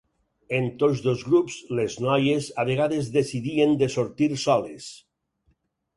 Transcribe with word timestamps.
En 0.59 0.69
tots 0.83 1.03
dos 1.07 1.21
grups, 1.27 1.57
les 1.81 1.97
noies 2.05 2.47
a 2.63 2.67
vegades 2.71 3.11
decidien 3.19 3.77
de 3.83 3.91
sortir 3.97 4.31
soles. 4.47 4.89